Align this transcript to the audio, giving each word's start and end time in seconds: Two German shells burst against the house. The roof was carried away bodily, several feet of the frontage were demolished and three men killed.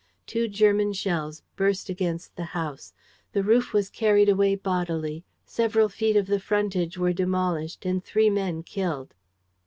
Two 0.25 0.47
German 0.47 0.93
shells 0.93 1.43
burst 1.55 1.87
against 1.87 2.35
the 2.35 2.45
house. 2.57 2.91
The 3.33 3.43
roof 3.43 3.71
was 3.71 3.87
carried 3.91 4.29
away 4.29 4.55
bodily, 4.55 5.23
several 5.45 5.89
feet 5.89 6.15
of 6.15 6.25
the 6.25 6.39
frontage 6.39 6.97
were 6.97 7.13
demolished 7.13 7.85
and 7.85 8.03
three 8.03 8.31
men 8.31 8.63
killed. 8.63 9.13